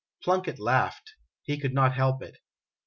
Plunkett 0.23 0.57
laughed; 0.57 1.13
he 1.43 1.59
could 1.59 1.75
not 1.75 1.93
help 1.93 2.23
it. 2.23 2.39